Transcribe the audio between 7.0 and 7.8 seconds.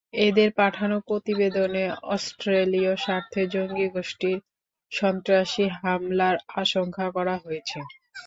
করা হয়েছে।